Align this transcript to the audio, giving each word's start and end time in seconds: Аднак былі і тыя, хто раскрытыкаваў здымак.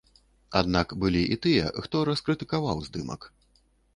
Аднак 0.59 0.95
былі 1.03 1.21
і 1.35 1.37
тыя, 1.43 1.67
хто 1.85 2.01
раскрытыкаваў 2.09 2.83
здымак. 2.87 3.31